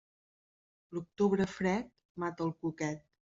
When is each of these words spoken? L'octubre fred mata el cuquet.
L'octubre 0.97 1.47
fred 1.57 1.93
mata 2.25 2.47
el 2.49 2.55
cuquet. 2.65 3.07